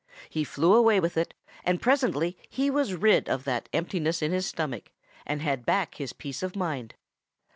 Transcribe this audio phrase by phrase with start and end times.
[0.31, 4.47] He flew away with it, and presently he was rid of that emptiness in his
[4.47, 4.91] stomach
[5.27, 6.95] and had back his peace of mind.